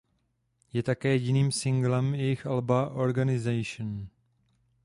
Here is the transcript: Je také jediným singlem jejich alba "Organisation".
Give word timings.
Je 0.73 0.83
také 0.83 1.09
jediným 1.13 1.51
singlem 1.51 2.15
jejich 2.15 2.45
alba 2.45 2.89
"Organisation". 2.89 4.07